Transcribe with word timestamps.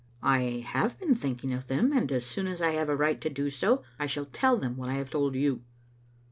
"I 0.39 0.65
have 0.65 0.97
been 0.97 1.13
thinking 1.13 1.53
of 1.53 1.67
them, 1.67 1.93
and 1.93 2.11
as 2.11 2.25
soon 2.25 2.47
as 2.47 2.59
I 2.59 2.71
have 2.71 2.89
a 2.89 2.95
right 2.95 3.21
to 3.21 3.29
do 3.29 3.51
so 3.51 3.83
I 3.99 4.07
shall 4.07 4.25
tell 4.25 4.57
them 4.57 4.75
what 4.75 4.89
I 4.89 4.95
have 4.95 5.11
told 5.11 5.35
you." 5.35 5.61